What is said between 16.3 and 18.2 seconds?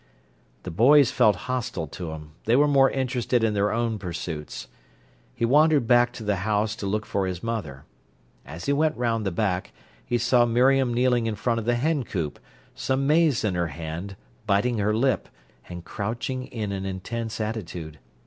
in an intense attitude.